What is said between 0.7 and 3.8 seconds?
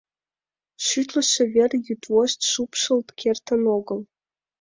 Шӱтлышӧ вер йӱдвошт шупшылт кертын